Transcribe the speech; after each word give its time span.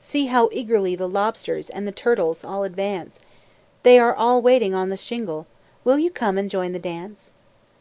See 0.00 0.26
how 0.26 0.48
eagerly 0.50 0.96
the 0.96 1.08
lobsters 1.08 1.70
And 1.70 1.86
the 1.86 1.92
turtles 1.92 2.42
all 2.42 2.64
advance! 2.64 3.20
They 3.84 3.96
are 4.00 4.40
waiting 4.40 4.74
on 4.74 4.88
the 4.88 4.96
shingle 4.96 5.46
Will 5.84 6.00
you 6.00 6.10
come 6.10 6.36
and 6.36 6.50
join 6.50 6.72
the 6.72 6.80
dance? 6.80 7.30